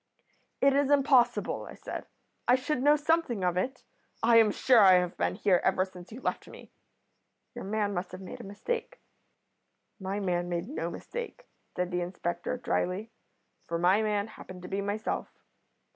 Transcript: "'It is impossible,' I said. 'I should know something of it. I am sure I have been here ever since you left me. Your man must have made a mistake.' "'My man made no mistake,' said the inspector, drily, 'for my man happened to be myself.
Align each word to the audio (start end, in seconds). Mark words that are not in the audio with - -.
"'It 0.61 0.73
is 0.73 0.89
impossible,' 0.89 1.67
I 1.69 1.75
said. 1.75 2.07
'I 2.47 2.55
should 2.55 2.81
know 2.81 2.95
something 2.95 3.43
of 3.43 3.55
it. 3.55 3.83
I 4.23 4.37
am 4.37 4.49
sure 4.49 4.79
I 4.79 4.93
have 4.93 5.15
been 5.15 5.35
here 5.35 5.61
ever 5.63 5.85
since 5.85 6.11
you 6.11 6.21
left 6.21 6.47
me. 6.47 6.71
Your 7.53 7.65
man 7.65 7.93
must 7.93 8.11
have 8.11 8.19
made 8.19 8.41
a 8.41 8.43
mistake.' 8.43 8.99
"'My 9.99 10.19
man 10.19 10.49
made 10.49 10.67
no 10.67 10.89
mistake,' 10.89 11.47
said 11.75 11.91
the 11.91 12.01
inspector, 12.01 12.57
drily, 12.57 13.11
'for 13.67 13.77
my 13.77 14.01
man 14.01 14.25
happened 14.25 14.63
to 14.63 14.67
be 14.67 14.81
myself. 14.81 15.27